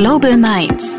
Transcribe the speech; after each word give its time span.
Global 0.00 0.36
Minds. 0.36 0.96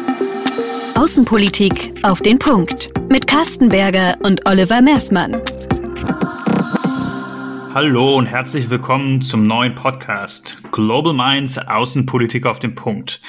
Außenpolitik 0.94 1.94
auf 2.04 2.20
den 2.20 2.38
Punkt. 2.38 2.90
Mit 3.10 3.28
Carsten 3.28 3.70
Berger 3.70 4.18
und 4.24 4.46
Oliver 4.46 4.82
Mersmann. 4.82 5.42
Hallo 7.74 8.18
und 8.18 8.26
herzlich 8.26 8.70
willkommen 8.70 9.22
zum 9.22 9.48
neuen 9.48 9.74
Podcast 9.74 10.58
Global 10.74 11.14
Minds 11.14 11.58
Außenpolitik 11.58 12.46
auf 12.46 12.60
den 12.60 12.76
Punkt. 12.76 13.22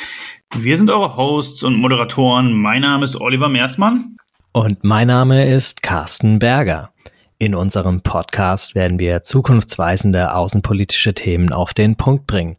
Wir 0.56 0.76
sind 0.76 0.90
eure 0.90 1.16
Hosts 1.16 1.62
und 1.62 1.76
Moderatoren. 1.76 2.52
Mein 2.52 2.80
Name 2.80 3.04
ist 3.04 3.20
Oliver 3.20 3.48
Mersmann. 3.48 4.16
Und 4.50 4.82
mein 4.82 5.06
Name 5.06 5.46
ist 5.54 5.84
Carsten 5.84 6.40
Berger. 6.40 6.90
In 7.38 7.54
unserem 7.54 8.00
Podcast 8.00 8.74
werden 8.74 8.98
wir 8.98 9.22
zukunftsweisende 9.22 10.34
außenpolitische 10.34 11.14
Themen 11.14 11.52
auf 11.52 11.74
den 11.74 11.94
Punkt 11.94 12.26
bringen. 12.26 12.56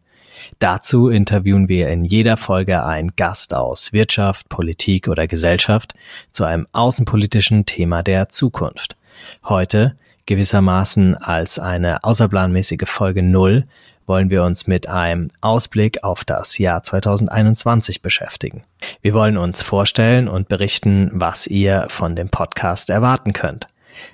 Dazu 0.60 1.10
interviewen 1.10 1.68
wir 1.70 1.90
in 1.90 2.06
jeder 2.06 2.38
Folge 2.38 2.84
einen 2.84 3.16
Gast 3.16 3.54
aus 3.54 3.94
Wirtschaft, 3.94 4.50
Politik 4.50 5.08
oder 5.08 5.28
Gesellschaft 5.28 5.94
zu 6.30 6.46
einem 6.46 6.68
außenpolitischen 6.72 7.66
Thema 7.66 8.04
der 8.04 8.30
Zukunft. 8.30 8.96
Heute, 9.44 9.96
gewissermaßen 10.26 11.16
als 11.16 11.60
eine 11.60 12.04
außerplanmäßige 12.04 12.88
Folge 12.88 13.24
Null, 13.24 13.66
wollen 14.08 14.30
wir 14.30 14.44
uns 14.44 14.68
mit 14.68 14.90
einem 14.90 15.30
Ausblick 15.42 16.04
auf 16.04 16.26
das 16.26 16.58
Jahr 16.58 16.84
2021 16.84 18.02
beschäftigen. 18.02 18.64
Wir 19.02 19.14
wollen 19.14 19.38
uns 19.38 19.62
vorstellen 19.62 20.28
und 20.28 20.50
berichten, 20.50 21.10
was 21.14 21.48
ihr 21.48 21.86
von 21.90 22.16
dem 22.16 22.30
Podcast 22.30 22.90
erwarten 22.90 23.34
könnt. 23.34 23.68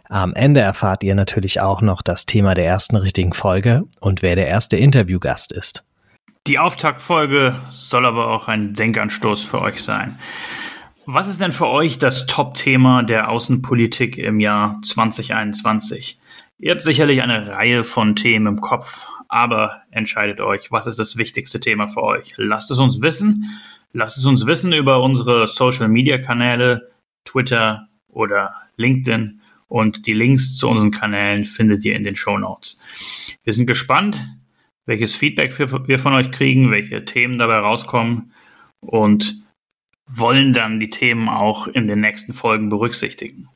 Am 0.09 0.33
Ende 0.33 0.61
erfahrt 0.61 1.03
ihr 1.03 1.15
natürlich 1.15 1.61
auch 1.61 1.81
noch 1.81 2.01
das 2.01 2.25
Thema 2.25 2.53
der 2.53 2.65
ersten 2.65 2.95
richtigen 2.95 3.33
Folge 3.33 3.85
und 3.99 4.21
wer 4.21 4.35
der 4.35 4.47
erste 4.47 4.77
Interviewgast 4.77 5.51
ist. 5.51 5.83
Die 6.47 6.59
Auftaktfolge 6.59 7.59
soll 7.71 8.05
aber 8.05 8.29
auch 8.29 8.47
ein 8.47 8.73
Denkanstoß 8.73 9.43
für 9.43 9.59
euch 9.59 9.83
sein. 9.83 10.17
Was 11.05 11.27
ist 11.27 11.41
denn 11.41 11.51
für 11.51 11.67
euch 11.67 11.99
das 11.99 12.25
Top-Thema 12.25 13.03
der 13.03 13.29
Außenpolitik 13.29 14.17
im 14.17 14.39
Jahr 14.39 14.79
2021? 14.81 16.17
Ihr 16.57 16.71
habt 16.71 16.83
sicherlich 16.83 17.21
eine 17.21 17.47
Reihe 17.49 17.83
von 17.83 18.15
Themen 18.15 18.47
im 18.47 18.61
Kopf, 18.61 19.07
aber 19.27 19.81
entscheidet 19.91 20.39
euch, 20.39 20.71
was 20.71 20.87
ist 20.87 20.99
das 20.99 21.17
wichtigste 21.17 21.59
Thema 21.59 21.89
für 21.89 22.03
euch? 22.03 22.33
Lasst 22.37 22.71
es 22.71 22.79
uns 22.79 23.01
wissen. 23.01 23.49
Lasst 23.91 24.17
es 24.17 24.25
uns 24.25 24.45
wissen 24.45 24.71
über 24.71 25.03
unsere 25.03 25.49
Social-Media-Kanäle, 25.49 26.87
Twitter 27.25 27.89
oder 28.07 28.55
LinkedIn 28.77 29.41
und 29.67 30.07
die 30.07 30.13
Links 30.13 30.55
zu 30.55 30.69
unseren 30.69 30.91
Kanälen 30.91 31.43
findet 31.43 31.83
ihr 31.83 31.97
in 31.97 32.05
den 32.05 32.15
Show 32.15 32.37
Notes. 32.37 32.79
Wir 33.43 33.53
sind 33.53 33.67
gespannt, 33.67 34.17
welches 34.87 35.13
Feedback 35.15 35.57
wir 35.59 35.99
von 35.99 36.13
euch 36.13 36.31
kriegen, 36.31 36.71
welche 36.71 37.05
Themen 37.05 37.37
dabei 37.37 37.59
rauskommen 37.59 38.33
und 38.79 39.43
wollen 40.07 40.53
dann 40.53 40.79
die 40.79 40.89
Themen 40.89 41.29
auch 41.29 41.67
in 41.67 41.87
den 41.87 41.99
nächsten 41.99 42.33
Folgen 42.33 42.69
berücksichtigen. 42.69 43.49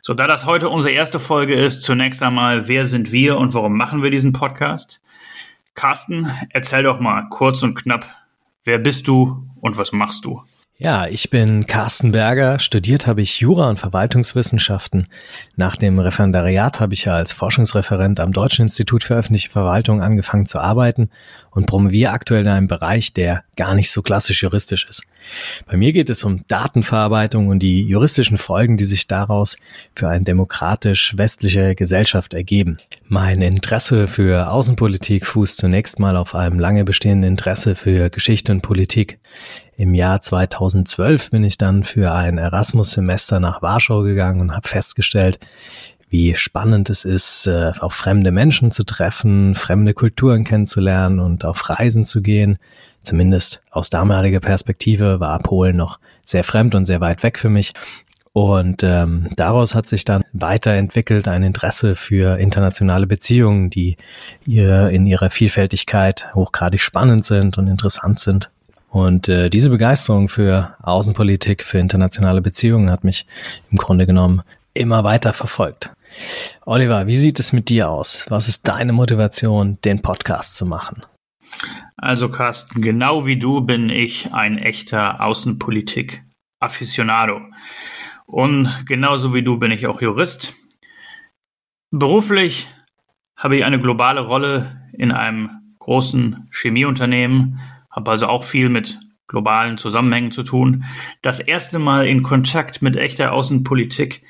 So, 0.00 0.14
da 0.14 0.26
das 0.26 0.46
heute 0.46 0.68
unsere 0.68 0.94
erste 0.94 1.20
Folge 1.20 1.54
ist, 1.54 1.82
zunächst 1.82 2.22
einmal, 2.22 2.68
wer 2.68 2.86
sind 2.86 3.12
wir 3.12 3.36
und 3.36 3.54
warum 3.54 3.76
machen 3.76 4.02
wir 4.02 4.10
diesen 4.10 4.32
Podcast? 4.32 5.00
Carsten, 5.74 6.30
erzähl 6.50 6.84
doch 6.84 7.00
mal 7.00 7.28
kurz 7.30 7.62
und 7.62 7.74
knapp, 7.74 8.06
wer 8.64 8.78
bist 8.78 9.08
du 9.08 9.48
und 9.60 9.76
was 9.76 9.92
machst 9.92 10.24
du? 10.24 10.42
Ja, 10.78 11.06
ich 11.06 11.30
bin 11.30 11.66
Carsten 11.66 12.10
Berger. 12.10 12.58
Studiert 12.58 13.06
habe 13.06 13.22
ich 13.22 13.38
Jura 13.38 13.68
und 13.68 13.78
Verwaltungswissenschaften. 13.78 15.06
Nach 15.54 15.76
dem 15.76 16.00
Referendariat 16.00 16.80
habe 16.80 16.94
ich 16.94 17.04
ja 17.04 17.14
als 17.14 17.32
Forschungsreferent 17.32 18.18
am 18.18 18.32
Deutschen 18.32 18.62
Institut 18.62 19.04
für 19.04 19.14
öffentliche 19.14 19.50
Verwaltung 19.50 20.02
angefangen 20.02 20.46
zu 20.46 20.58
arbeiten 20.58 21.10
und 21.52 21.66
promoviere 21.66 22.10
aktuell 22.10 22.42
in 22.42 22.48
einem 22.48 22.66
Bereich, 22.66 23.12
der 23.12 23.44
gar 23.54 23.74
nicht 23.76 23.92
so 23.92 24.02
klassisch 24.02 24.42
juristisch 24.42 24.86
ist. 24.88 25.04
Bei 25.66 25.76
mir 25.76 25.92
geht 25.92 26.10
es 26.10 26.24
um 26.24 26.44
Datenverarbeitung 26.48 27.48
und 27.48 27.60
die 27.60 27.82
juristischen 27.82 28.38
Folgen, 28.38 28.76
die 28.76 28.86
sich 28.86 29.06
daraus 29.06 29.58
für 29.94 30.08
eine 30.08 30.24
demokratisch 30.24 31.16
westliche 31.16 31.76
Gesellschaft 31.76 32.34
ergeben. 32.34 32.78
Mein 33.06 33.40
Interesse 33.42 34.08
für 34.08 34.50
Außenpolitik 34.50 35.26
fußt 35.26 35.58
zunächst 35.58 36.00
mal 36.00 36.16
auf 36.16 36.34
einem 36.34 36.58
lange 36.58 36.84
bestehenden 36.84 37.32
Interesse 37.32 37.76
für 37.76 38.10
Geschichte 38.10 38.50
und 38.50 38.62
Politik. 38.62 39.20
Im 39.76 39.94
Jahr 39.94 40.20
2012 40.20 41.30
bin 41.30 41.44
ich 41.44 41.58
dann 41.58 41.82
für 41.82 42.12
ein 42.12 42.38
Erasmus-Semester 42.38 43.40
nach 43.40 43.62
Warschau 43.62 44.02
gegangen 44.02 44.40
und 44.40 44.54
habe 44.54 44.68
festgestellt, 44.68 45.38
wie 46.10 46.36
spannend 46.36 46.90
es 46.90 47.06
ist, 47.06 47.46
äh, 47.46 47.72
auf 47.80 47.94
fremde 47.94 48.32
Menschen 48.32 48.70
zu 48.70 48.84
treffen, 48.84 49.54
fremde 49.54 49.94
Kulturen 49.94 50.44
kennenzulernen 50.44 51.20
und 51.20 51.46
auf 51.46 51.70
Reisen 51.70 52.04
zu 52.04 52.20
gehen. 52.20 52.58
Zumindest 53.02 53.62
aus 53.70 53.88
damaliger 53.88 54.40
Perspektive 54.40 55.20
war 55.20 55.38
Polen 55.38 55.76
noch 55.76 55.98
sehr 56.24 56.44
fremd 56.44 56.74
und 56.74 56.84
sehr 56.84 57.00
weit 57.00 57.22
weg 57.22 57.38
für 57.38 57.48
mich. 57.48 57.72
Und 58.34 58.82
ähm, 58.82 59.28
daraus 59.36 59.74
hat 59.74 59.86
sich 59.86 60.04
dann 60.04 60.22
weiterentwickelt 60.32 61.28
ein 61.28 61.42
Interesse 61.42 61.96
für 61.96 62.38
internationale 62.38 63.06
Beziehungen, 63.06 63.70
die 63.70 63.96
ihr 64.46 64.90
in 64.90 65.06
ihrer 65.06 65.30
Vielfältigkeit 65.30 66.34
hochgradig 66.34 66.82
spannend 66.82 67.24
sind 67.24 67.58
und 67.58 67.68
interessant 67.68 68.20
sind. 68.20 68.50
Und 68.92 69.28
äh, 69.30 69.48
diese 69.48 69.70
Begeisterung 69.70 70.28
für 70.28 70.74
Außenpolitik, 70.82 71.64
für 71.64 71.78
internationale 71.78 72.42
Beziehungen 72.42 72.90
hat 72.90 73.04
mich 73.04 73.24
im 73.70 73.78
Grunde 73.78 74.06
genommen 74.06 74.42
immer 74.74 75.02
weiter 75.02 75.32
verfolgt. 75.32 75.94
Oliver, 76.66 77.06
wie 77.06 77.16
sieht 77.16 77.40
es 77.40 77.54
mit 77.54 77.70
dir 77.70 77.88
aus? 77.88 78.26
Was 78.28 78.48
ist 78.48 78.68
deine 78.68 78.92
Motivation, 78.92 79.78
den 79.80 80.02
Podcast 80.02 80.56
zu 80.56 80.66
machen? 80.66 81.06
Also 81.96 82.28
Carsten, 82.28 82.82
genau 82.82 83.24
wie 83.24 83.38
du 83.38 83.62
bin 83.62 83.88
ich 83.88 84.34
ein 84.34 84.58
echter 84.58 85.22
Außenpolitik-Afficionado. 85.22 87.40
Und 88.26 88.68
genauso 88.84 89.32
wie 89.32 89.42
du 89.42 89.58
bin 89.58 89.70
ich 89.70 89.86
auch 89.86 90.02
Jurist. 90.02 90.52
Beruflich 91.90 92.68
habe 93.36 93.56
ich 93.56 93.64
eine 93.64 93.80
globale 93.80 94.20
Rolle 94.20 94.82
in 94.92 95.12
einem 95.12 95.48
großen 95.78 96.46
Chemieunternehmen 96.52 97.58
habe 97.92 98.10
also 98.10 98.26
auch 98.26 98.44
viel 98.44 98.68
mit 98.68 98.98
globalen 99.28 99.78
Zusammenhängen 99.78 100.32
zu 100.32 100.42
tun. 100.42 100.84
Das 101.22 101.40
erste 101.40 101.78
Mal 101.78 102.06
in 102.06 102.22
Kontakt 102.22 102.82
mit 102.82 102.96
echter 102.96 103.32
Außenpolitik 103.32 104.22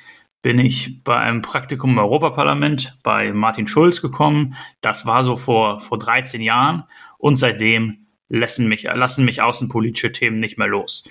bin 0.43 0.59
ich 0.59 1.03
bei 1.05 1.19
einem 1.19 1.41
Praktikum 1.41 1.93
im 1.93 1.99
Europaparlament 1.99 2.99
bei 3.03 3.33
Martin 3.33 3.67
Schulz 3.67 4.03
gekommen. 4.03 4.57
Das 4.81 5.07
war 5.07 5.25
so 5.25 5.37
vor, 5.37 5.81
vor 5.81 5.99
13 5.99 6.41
Jahren 6.41 6.85
und 7.19 7.37
seitdem 7.37 8.07
lassen 8.29 8.67
mich, 8.67 8.85
lassen 8.85 9.25
mich 9.25 9.43
außenpolitische 9.43 10.11
Themen 10.11 10.39
nicht 10.39 10.59
mehr 10.59 10.67
los. 10.67 11.05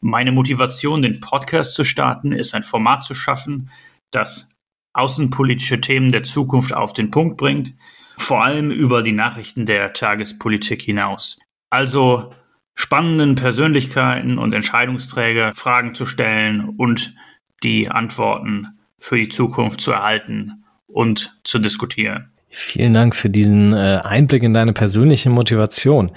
Meine 0.00 0.32
Motivation, 0.32 1.02
den 1.02 1.20
Podcast 1.20 1.74
zu 1.74 1.84
starten, 1.84 2.32
ist 2.32 2.54
ein 2.54 2.62
Format 2.62 3.04
zu 3.04 3.14
schaffen, 3.14 3.70
das 4.10 4.48
außenpolitische 4.94 5.80
Themen 5.80 6.12
der 6.12 6.24
Zukunft 6.24 6.72
auf 6.72 6.92
den 6.92 7.10
Punkt 7.10 7.36
bringt, 7.36 7.74
vor 8.18 8.44
allem 8.44 8.70
über 8.70 9.02
die 9.02 9.12
Nachrichten 9.12 9.66
der 9.66 9.92
Tagespolitik 9.92 10.82
hinaus. 10.82 11.38
Also 11.72 12.28
spannenden 12.74 13.34
Persönlichkeiten 13.34 14.36
und 14.36 14.52
Entscheidungsträger 14.52 15.54
Fragen 15.54 15.94
zu 15.94 16.04
stellen 16.04 16.68
und 16.76 17.14
die 17.62 17.90
Antworten 17.90 18.78
für 18.98 19.16
die 19.16 19.30
Zukunft 19.30 19.80
zu 19.80 19.92
erhalten 19.92 20.64
und 20.86 21.34
zu 21.44 21.58
diskutieren. 21.58 22.30
Vielen 22.50 22.92
Dank 22.92 23.16
für 23.16 23.30
diesen 23.30 23.72
äh, 23.72 24.00
Einblick 24.04 24.42
in 24.42 24.52
deine 24.52 24.74
persönliche 24.74 25.30
Motivation. 25.30 26.12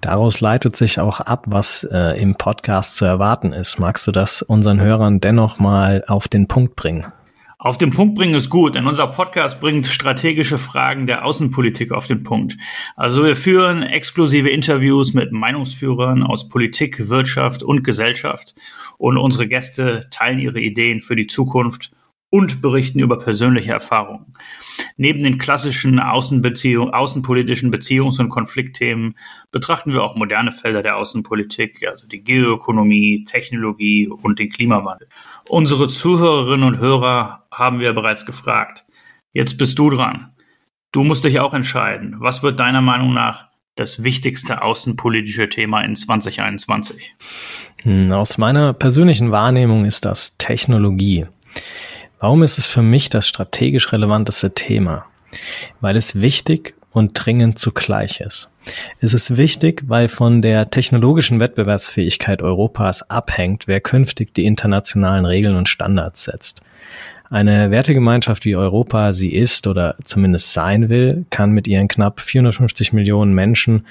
Daraus 0.00 0.40
leitet 0.40 0.74
sich 0.74 0.98
auch 0.98 1.20
ab, 1.20 1.44
was 1.46 1.84
äh, 1.84 2.20
im 2.20 2.34
Podcast 2.34 2.96
zu 2.96 3.04
erwarten 3.04 3.52
ist. 3.52 3.78
Magst 3.78 4.08
du 4.08 4.10
das 4.10 4.42
unseren 4.42 4.80
Hörern 4.80 5.20
dennoch 5.20 5.60
mal 5.60 6.02
auf 6.08 6.26
den 6.26 6.48
Punkt 6.48 6.74
bringen? 6.74 7.06
Auf 7.58 7.78
den 7.78 7.90
Punkt 7.90 8.16
bringen 8.16 8.34
ist 8.34 8.50
gut, 8.50 8.74
denn 8.74 8.86
unser 8.86 9.06
Podcast 9.06 9.60
bringt 9.60 9.86
strategische 9.86 10.58
Fragen 10.58 11.06
der 11.06 11.24
Außenpolitik 11.24 11.90
auf 11.90 12.06
den 12.06 12.22
Punkt. 12.22 12.58
Also 12.96 13.24
wir 13.24 13.34
führen 13.34 13.82
exklusive 13.82 14.50
Interviews 14.50 15.14
mit 15.14 15.32
Meinungsführern 15.32 16.22
aus 16.22 16.50
Politik, 16.50 17.08
Wirtschaft 17.08 17.62
und 17.62 17.82
Gesellschaft 17.82 18.54
und 18.98 19.16
unsere 19.16 19.48
Gäste 19.48 20.06
teilen 20.10 20.38
ihre 20.38 20.60
Ideen 20.60 21.00
für 21.00 21.16
die 21.16 21.28
Zukunft 21.28 21.92
und 22.28 22.60
berichten 22.60 22.98
über 22.98 23.18
persönliche 23.18 23.72
Erfahrungen. 23.72 24.34
Neben 24.96 25.22
den 25.22 25.38
klassischen 25.38 26.00
Außenbeziehung, 26.00 26.92
außenpolitischen 26.92 27.72
Beziehungs- 27.72 28.20
und 28.20 28.28
Konfliktthemen 28.28 29.16
betrachten 29.52 29.92
wir 29.92 30.02
auch 30.02 30.16
moderne 30.16 30.52
Felder 30.52 30.82
der 30.82 30.96
Außenpolitik, 30.96 31.86
also 31.88 32.06
die 32.06 32.22
Geoökonomie, 32.22 33.24
Technologie 33.24 34.08
und 34.08 34.38
den 34.38 34.50
Klimawandel. 34.50 35.08
Unsere 35.48 35.88
Zuhörerinnen 35.88 36.66
und 36.66 36.78
Hörer 36.78 37.46
haben 37.52 37.78
wir 37.78 37.92
bereits 37.92 38.26
gefragt. 38.26 38.84
Jetzt 39.32 39.58
bist 39.58 39.78
du 39.78 39.90
dran. 39.90 40.32
Du 40.92 41.04
musst 41.04 41.24
dich 41.24 41.40
auch 41.40 41.54
entscheiden. 41.54 42.16
Was 42.18 42.42
wird 42.42 42.58
deiner 42.58 42.80
Meinung 42.80 43.12
nach 43.14 43.46
das 43.76 44.02
wichtigste 44.02 44.62
außenpolitische 44.62 45.48
Thema 45.48 45.82
in 45.82 45.94
2021? 45.94 47.14
Hm, 47.82 48.12
aus 48.12 48.38
meiner 48.38 48.72
persönlichen 48.72 49.30
Wahrnehmung 49.30 49.84
ist 49.84 50.04
das 50.04 50.36
Technologie. 50.38 51.26
Warum 52.18 52.42
ist 52.42 52.58
es 52.58 52.66
für 52.66 52.82
mich 52.82 53.10
das 53.10 53.28
strategisch 53.28 53.92
relevanteste 53.92 54.54
Thema? 54.54 55.06
Weil 55.80 55.96
es 55.96 56.20
wichtig 56.20 56.75
und 56.96 57.12
dringend 57.12 57.58
zugleich 57.58 58.20
ist. 58.20 58.50
Es 59.00 59.12
ist 59.12 59.36
wichtig, 59.36 59.82
weil 59.86 60.08
von 60.08 60.40
der 60.40 60.70
technologischen 60.70 61.40
Wettbewerbsfähigkeit 61.40 62.40
Europas 62.40 63.10
abhängt, 63.10 63.68
wer 63.68 63.82
künftig 63.82 64.32
die 64.34 64.46
internationalen 64.46 65.26
Regeln 65.26 65.56
und 65.56 65.68
Standards 65.68 66.24
setzt. 66.24 66.62
Eine 67.28 67.70
Wertegemeinschaft 67.70 68.46
wie 68.46 68.56
Europa 68.56 69.12
sie 69.12 69.34
ist 69.34 69.66
oder 69.66 69.96
zumindest 70.04 70.54
sein 70.54 70.88
will, 70.88 71.26
kann 71.28 71.50
mit 71.50 71.68
ihren 71.68 71.88
knapp 71.88 72.20
450 72.20 72.94
Millionen 72.94 73.34
Menschen 73.34 73.86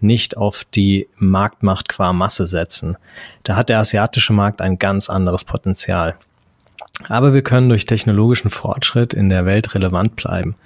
nicht 0.00 0.38
auf 0.38 0.64
die 0.64 1.08
Marktmacht 1.16 1.90
qua 1.90 2.14
Masse 2.14 2.46
setzen. 2.46 2.96
Da 3.42 3.56
hat 3.56 3.68
der 3.68 3.80
asiatische 3.80 4.32
Markt 4.32 4.62
ein 4.62 4.78
ganz 4.78 5.10
anderes 5.10 5.44
Potenzial. 5.44 6.14
Aber 7.08 7.34
wir 7.34 7.42
können 7.42 7.68
durch 7.68 7.86
technologischen 7.86 8.50
Fortschritt 8.50 9.14
in 9.14 9.28
der 9.28 9.44
Welt 9.44 9.74
relevant 9.74 10.16
bleiben. 10.16 10.56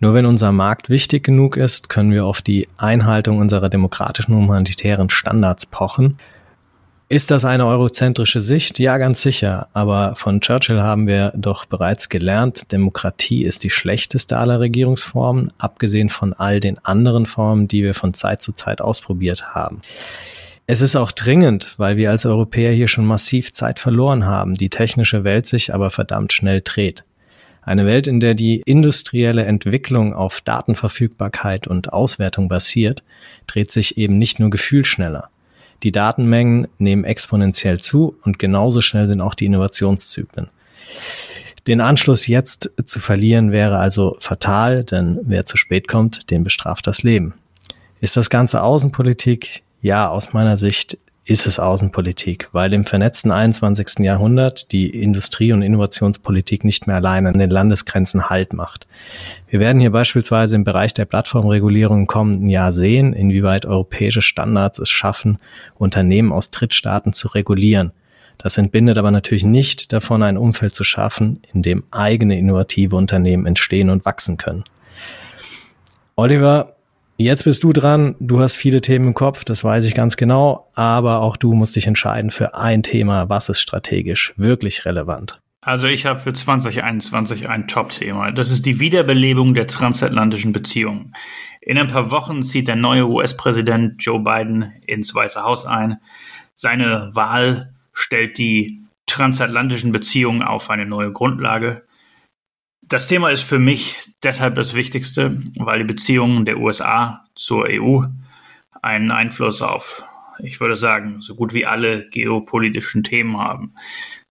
Nur 0.00 0.14
wenn 0.14 0.26
unser 0.26 0.50
Markt 0.50 0.88
wichtig 0.88 1.24
genug 1.24 1.56
ist, 1.56 1.88
können 1.88 2.12
wir 2.12 2.24
auf 2.24 2.42
die 2.42 2.68
Einhaltung 2.78 3.38
unserer 3.38 3.68
demokratischen 3.68 4.34
humanitären 4.34 5.10
Standards 5.10 5.66
pochen. 5.66 6.18
Ist 7.08 7.30
das 7.30 7.44
eine 7.44 7.66
eurozentrische 7.66 8.40
Sicht? 8.40 8.80
Ja, 8.80 8.98
ganz 8.98 9.22
sicher. 9.22 9.68
Aber 9.74 10.16
von 10.16 10.40
Churchill 10.40 10.80
haben 10.80 11.06
wir 11.06 11.32
doch 11.36 11.64
bereits 11.64 12.08
gelernt, 12.08 12.72
Demokratie 12.72 13.44
ist 13.44 13.62
die 13.62 13.70
schlechteste 13.70 14.38
aller 14.38 14.58
Regierungsformen, 14.58 15.52
abgesehen 15.56 16.08
von 16.08 16.32
all 16.32 16.58
den 16.58 16.84
anderen 16.84 17.26
Formen, 17.26 17.68
die 17.68 17.84
wir 17.84 17.94
von 17.94 18.12
Zeit 18.12 18.42
zu 18.42 18.54
Zeit 18.54 18.80
ausprobiert 18.80 19.54
haben. 19.54 19.82
Es 20.68 20.80
ist 20.80 20.96
auch 20.96 21.12
dringend, 21.12 21.74
weil 21.76 21.96
wir 21.96 22.10
als 22.10 22.26
Europäer 22.26 22.72
hier 22.72 22.88
schon 22.88 23.06
massiv 23.06 23.52
Zeit 23.52 23.78
verloren 23.78 24.24
haben, 24.24 24.54
die 24.54 24.68
technische 24.68 25.22
Welt 25.22 25.46
sich 25.46 25.72
aber 25.72 25.90
verdammt 25.90 26.32
schnell 26.32 26.60
dreht. 26.64 27.04
Eine 27.62 27.86
Welt, 27.86 28.08
in 28.08 28.18
der 28.18 28.34
die 28.34 28.62
industrielle 28.66 29.44
Entwicklung 29.44 30.12
auf 30.12 30.40
Datenverfügbarkeit 30.40 31.68
und 31.68 31.92
Auswertung 31.92 32.48
basiert, 32.48 33.04
dreht 33.46 33.70
sich 33.70 33.96
eben 33.96 34.18
nicht 34.18 34.40
nur 34.40 34.50
gefühlschneller. 34.50 35.30
Die 35.84 35.92
Datenmengen 35.92 36.66
nehmen 36.78 37.04
exponentiell 37.04 37.78
zu 37.78 38.16
und 38.24 38.40
genauso 38.40 38.80
schnell 38.80 39.06
sind 39.06 39.20
auch 39.20 39.34
die 39.34 39.46
Innovationszyklen. 39.46 40.48
Den 41.68 41.80
Anschluss 41.80 42.26
jetzt 42.26 42.70
zu 42.84 42.98
verlieren 42.98 43.52
wäre 43.52 43.78
also 43.78 44.16
fatal, 44.18 44.82
denn 44.82 45.20
wer 45.22 45.44
zu 45.44 45.56
spät 45.56 45.86
kommt, 45.86 46.30
den 46.30 46.42
bestraft 46.42 46.86
das 46.88 47.04
Leben. 47.04 47.34
Ist 48.00 48.16
das 48.16 48.30
Ganze 48.30 48.62
Außenpolitik? 48.62 49.62
Ja, 49.80 50.08
aus 50.08 50.32
meiner 50.32 50.56
Sicht 50.56 50.98
ist 51.26 51.46
es 51.46 51.58
Außenpolitik, 51.58 52.48
weil 52.52 52.72
im 52.72 52.84
vernetzten 52.84 53.32
21. 53.32 53.98
Jahrhundert 53.98 54.70
die 54.70 54.90
Industrie- 54.90 55.52
und 55.52 55.62
Innovationspolitik 55.62 56.64
nicht 56.64 56.86
mehr 56.86 56.96
allein 56.96 57.26
an 57.26 57.38
den 57.38 57.50
Landesgrenzen 57.50 58.30
Halt 58.30 58.52
macht. 58.52 58.86
Wir 59.48 59.58
werden 59.58 59.80
hier 59.80 59.90
beispielsweise 59.90 60.54
im 60.54 60.62
Bereich 60.62 60.94
der 60.94 61.04
Plattformregulierung 61.04 62.00
im 62.00 62.06
kommenden 62.06 62.48
Jahr 62.48 62.70
sehen, 62.70 63.12
inwieweit 63.12 63.66
europäische 63.66 64.22
Standards 64.22 64.78
es 64.78 64.88
schaffen, 64.88 65.38
Unternehmen 65.74 66.32
aus 66.32 66.52
Drittstaaten 66.52 67.12
zu 67.12 67.26
regulieren. 67.28 67.90
Das 68.38 68.56
entbindet 68.56 68.96
aber 68.96 69.10
natürlich 69.10 69.44
nicht 69.44 69.92
davon, 69.92 70.22
ein 70.22 70.38
Umfeld 70.38 70.74
zu 70.74 70.84
schaffen, 70.84 71.40
in 71.52 71.62
dem 71.62 71.82
eigene 71.90 72.38
innovative 72.38 72.94
Unternehmen 72.94 73.46
entstehen 73.46 73.90
und 73.90 74.04
wachsen 74.04 74.36
können. 74.36 74.62
Oliver, 76.14 76.75
Jetzt 77.18 77.44
bist 77.44 77.62
du 77.64 77.72
dran. 77.72 78.14
Du 78.20 78.40
hast 78.40 78.56
viele 78.56 78.82
Themen 78.82 79.08
im 79.08 79.14
Kopf, 79.14 79.44
das 79.44 79.64
weiß 79.64 79.84
ich 79.84 79.94
ganz 79.94 80.16
genau. 80.16 80.70
Aber 80.74 81.20
auch 81.20 81.36
du 81.36 81.54
musst 81.54 81.74
dich 81.74 81.86
entscheiden 81.86 82.30
für 82.30 82.54
ein 82.54 82.82
Thema, 82.82 83.28
was 83.30 83.48
ist 83.48 83.60
strategisch 83.60 84.34
wirklich 84.36 84.84
relevant. 84.84 85.40
Also 85.62 85.86
ich 85.86 86.06
habe 86.06 86.20
für 86.20 86.32
2021 86.32 87.48
ein 87.48 87.66
Top-Thema. 87.66 88.30
Das 88.32 88.50
ist 88.50 88.66
die 88.66 88.78
Wiederbelebung 88.78 89.54
der 89.54 89.66
transatlantischen 89.66 90.52
Beziehungen. 90.52 91.12
In 91.60 91.78
ein 91.78 91.88
paar 91.88 92.10
Wochen 92.10 92.42
zieht 92.42 92.68
der 92.68 92.76
neue 92.76 93.08
US-Präsident 93.08 93.94
Joe 93.98 94.20
Biden 94.20 94.72
ins 94.86 95.12
Weiße 95.14 95.42
Haus 95.42 95.66
ein. 95.66 95.96
Seine 96.54 97.10
Wahl 97.14 97.74
stellt 97.92 98.38
die 98.38 98.82
transatlantischen 99.06 99.90
Beziehungen 99.90 100.42
auf 100.42 100.70
eine 100.70 100.86
neue 100.86 101.12
Grundlage. 101.12 101.85
Das 102.88 103.08
Thema 103.08 103.30
ist 103.30 103.42
für 103.42 103.58
mich 103.58 103.96
deshalb 104.22 104.54
das 104.54 104.74
Wichtigste, 104.74 105.42
weil 105.58 105.78
die 105.80 105.92
Beziehungen 105.92 106.44
der 106.44 106.58
USA 106.58 107.24
zur 107.34 107.66
EU 107.68 108.02
einen 108.80 109.10
Einfluss 109.10 109.60
auf, 109.60 110.04
ich 110.38 110.60
würde 110.60 110.76
sagen, 110.76 111.20
so 111.20 111.34
gut 111.34 111.52
wie 111.52 111.66
alle 111.66 112.08
geopolitischen 112.10 113.02
Themen 113.02 113.38
haben. 113.38 113.74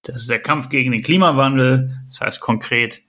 Das 0.04 0.22
ist 0.22 0.30
der 0.30 0.42
Kampf 0.42 0.70
gegen 0.70 0.94
den 0.94 1.04
Klimawandel, 1.04 2.00
das 2.08 2.22
heißt 2.22 2.40
konkret, 2.40 3.04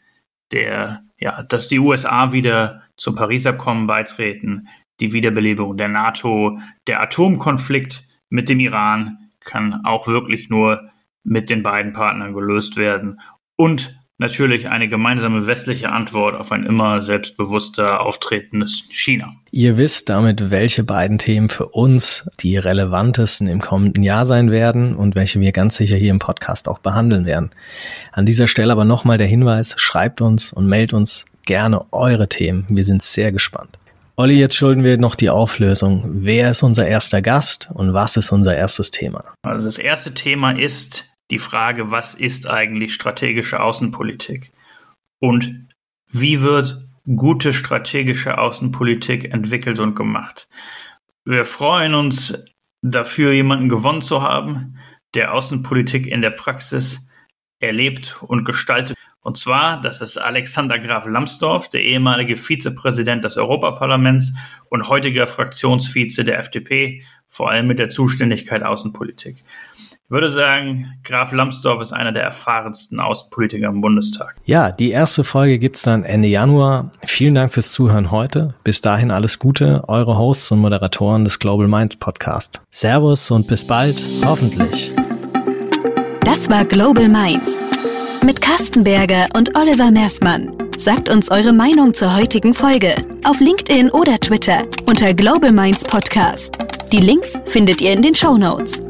der, 0.50 1.04
ja, 1.16 1.44
dass 1.44 1.68
die 1.68 1.78
USA 1.78 2.32
wieder 2.32 2.82
zum 2.96 3.14
Paris-Abkommen 3.14 3.86
beitreten, 3.86 4.66
die 4.98 5.12
Wiederbelebung 5.12 5.76
der 5.76 5.88
NATO, 5.88 6.58
der 6.88 7.00
Atomkonflikt 7.02 8.04
mit 8.30 8.48
dem 8.48 8.58
Iran 8.58 9.30
kann 9.38 9.84
auch 9.84 10.08
wirklich 10.08 10.48
nur 10.48 10.90
mit 11.22 11.50
den 11.50 11.62
beiden 11.62 11.92
Partnern 11.92 12.34
gelöst 12.34 12.76
werden 12.76 13.20
und 13.54 13.95
natürlich 14.18 14.68
eine 14.68 14.88
gemeinsame 14.88 15.46
westliche 15.46 15.90
Antwort 15.90 16.34
auf 16.34 16.52
ein 16.52 16.64
immer 16.64 17.02
selbstbewusster 17.02 18.00
auftretendes 18.00 18.84
China. 18.90 19.34
Ihr 19.50 19.76
wisst 19.76 20.08
damit, 20.08 20.50
welche 20.50 20.84
beiden 20.84 21.18
Themen 21.18 21.48
für 21.48 21.66
uns 21.66 22.28
die 22.40 22.56
relevantesten 22.56 23.46
im 23.46 23.60
kommenden 23.60 24.02
Jahr 24.02 24.24
sein 24.24 24.50
werden 24.50 24.94
und 24.94 25.14
welche 25.14 25.40
wir 25.40 25.52
ganz 25.52 25.76
sicher 25.76 25.96
hier 25.96 26.10
im 26.10 26.18
Podcast 26.18 26.68
auch 26.68 26.78
behandeln 26.78 27.26
werden. 27.26 27.50
An 28.12 28.26
dieser 28.26 28.48
Stelle 28.48 28.72
aber 28.72 28.84
nochmal 28.84 29.18
der 29.18 29.26
Hinweis, 29.26 29.74
schreibt 29.78 30.20
uns 30.20 30.52
und 30.52 30.66
meldet 30.66 30.94
uns 30.94 31.26
gerne 31.44 31.84
eure 31.92 32.28
Themen. 32.28 32.66
Wir 32.70 32.84
sind 32.84 33.02
sehr 33.02 33.32
gespannt. 33.32 33.78
Olli, 34.18 34.38
jetzt 34.38 34.56
schulden 34.56 34.82
wir 34.82 34.96
noch 34.96 35.14
die 35.14 35.28
Auflösung. 35.28 36.02
Wer 36.06 36.50
ist 36.50 36.62
unser 36.62 36.86
erster 36.86 37.20
Gast 37.20 37.68
und 37.74 37.92
was 37.92 38.16
ist 38.16 38.32
unser 38.32 38.56
erstes 38.56 38.90
Thema? 38.90 39.24
Also 39.42 39.66
das 39.66 39.76
erste 39.76 40.14
Thema 40.14 40.52
ist 40.52 41.04
die 41.30 41.38
Frage, 41.38 41.90
was 41.90 42.14
ist 42.14 42.48
eigentlich 42.48 42.94
strategische 42.94 43.60
Außenpolitik? 43.60 44.52
Und 45.18 45.68
wie 46.10 46.40
wird 46.40 46.86
gute 47.16 47.52
strategische 47.52 48.38
Außenpolitik 48.38 49.32
entwickelt 49.32 49.78
und 49.78 49.94
gemacht? 49.94 50.48
Wir 51.24 51.44
freuen 51.44 51.94
uns 51.94 52.44
dafür, 52.82 53.32
jemanden 53.32 53.68
gewonnen 53.68 54.02
zu 54.02 54.22
haben, 54.22 54.78
der 55.14 55.34
Außenpolitik 55.34 56.06
in 56.06 56.22
der 56.22 56.30
Praxis 56.30 57.08
erlebt 57.58 58.22
und 58.22 58.44
gestaltet. 58.44 58.96
Und 59.20 59.38
zwar, 59.38 59.80
das 59.80 60.00
ist 60.00 60.18
Alexander 60.18 60.78
Graf 60.78 61.06
Lambsdorff, 61.06 61.68
der 61.68 61.82
ehemalige 61.82 62.36
Vizepräsident 62.36 63.24
des 63.24 63.36
Europaparlaments 63.36 64.32
und 64.68 64.88
heutiger 64.88 65.26
Fraktionsvize 65.26 66.24
der 66.24 66.38
FDP, 66.38 67.02
vor 67.28 67.50
allem 67.50 67.66
mit 67.66 67.80
der 67.80 67.90
Zuständigkeit 67.90 68.62
Außenpolitik. 68.62 69.42
Ich 70.06 70.12
würde 70.12 70.30
sagen, 70.30 70.86
Graf 71.02 71.32
Lambsdorff 71.32 71.82
ist 71.82 71.92
einer 71.92 72.12
der 72.12 72.22
erfahrensten 72.22 73.00
Außenpolitiker 73.00 73.66
im 73.66 73.80
Bundestag. 73.80 74.36
Ja, 74.44 74.70
die 74.70 74.92
erste 74.92 75.24
Folge 75.24 75.58
gibt's 75.58 75.82
dann 75.82 76.04
Ende 76.04 76.28
Januar. 76.28 76.92
Vielen 77.04 77.34
Dank 77.34 77.52
fürs 77.52 77.72
Zuhören 77.72 78.12
heute. 78.12 78.54
Bis 78.62 78.80
dahin 78.80 79.10
alles 79.10 79.40
Gute, 79.40 79.82
eure 79.88 80.16
Hosts 80.16 80.52
und 80.52 80.60
Moderatoren 80.60 81.24
des 81.24 81.40
Global 81.40 81.66
Minds 81.66 81.96
Podcast. 81.96 82.60
Servus 82.70 83.32
und 83.32 83.48
bis 83.48 83.66
bald, 83.66 84.00
hoffentlich. 84.24 84.92
Das 86.20 86.48
war 86.48 86.64
Global 86.64 87.08
Minds 87.08 87.60
mit 88.24 88.40
Carsten 88.40 88.84
Berger 88.84 89.26
und 89.34 89.58
Oliver 89.58 89.90
Mersmann. 89.90 90.52
Sagt 90.78 91.08
uns 91.08 91.32
eure 91.32 91.52
Meinung 91.52 91.94
zur 91.94 92.16
heutigen 92.16 92.54
Folge 92.54 92.94
auf 93.24 93.40
LinkedIn 93.40 93.90
oder 93.90 94.20
Twitter 94.20 94.62
unter 94.86 95.12
Global 95.12 95.50
Minds 95.50 95.82
Podcast. 95.82 96.58
Die 96.92 97.00
Links 97.00 97.40
findet 97.46 97.80
ihr 97.80 97.92
in 97.92 98.02
den 98.02 98.14
Show 98.14 98.38
Notes. 98.38 98.84